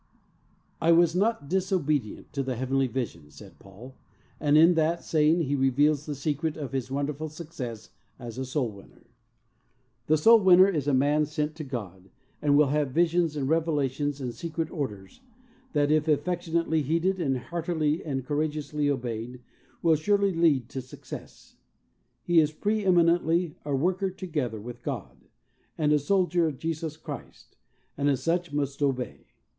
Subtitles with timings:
[0.81, 3.93] "I WAS not disobedient to the heavenly vision," said Paul,
[4.39, 8.71] and in that saying he reveals the secret of his wonderful success as a soul
[8.71, 9.05] winner.
[10.07, 12.09] The soul winner is a man sent to God,
[12.41, 15.21] and will have visions and reve lations and secret orders
[15.73, 19.39] that, if affection ately heeded and heartily and courageously obeyed,
[19.83, 21.57] will surely lead to success.
[22.23, 25.25] He is pre eminently "a worker together with God,"
[25.77, 27.55] and a soldier of Jesus Christ,
[27.95, 29.27] and as such must obey.